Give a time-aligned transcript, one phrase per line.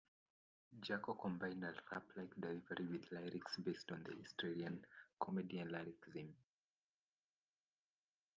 [0.81, 4.83] Jacko combined a rap-like delivery with lyrics based on Australian
[5.19, 6.33] comedy and larrikinism.